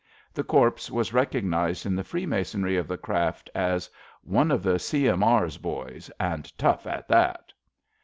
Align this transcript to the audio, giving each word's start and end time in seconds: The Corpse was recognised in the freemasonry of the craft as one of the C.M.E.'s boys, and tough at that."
The 0.33 0.43
Corpse 0.43 0.89
was 0.89 1.13
recognised 1.13 1.85
in 1.85 1.95
the 1.95 2.03
freemasonry 2.03 2.75
of 2.75 2.87
the 2.87 2.97
craft 2.97 3.51
as 3.53 3.87
one 4.23 4.49
of 4.49 4.63
the 4.63 4.79
C.M.E.'s 4.79 5.59
boys, 5.59 6.09
and 6.19 6.57
tough 6.57 6.87
at 6.87 7.07
that." 7.07 7.53